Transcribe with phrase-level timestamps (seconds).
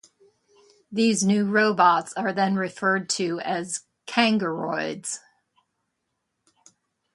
[0.91, 5.19] These new robots are then referred to as 'kangoroids'.